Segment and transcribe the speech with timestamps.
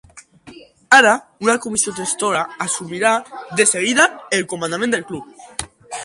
[0.99, 1.11] Ara,
[1.47, 3.11] una comissió gestora assumirà
[3.59, 4.07] de seguida
[4.39, 5.69] el comandament del club.